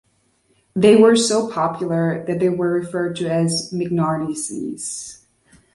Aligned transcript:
They 0.75 0.95
were 0.95 1.15
so 1.15 1.47
popular 1.47 2.25
that 2.25 2.39
they 2.39 2.49
were 2.49 2.73
referred 2.73 3.17
to 3.17 3.29
as 3.31 3.69
Mignardises. 3.71 5.19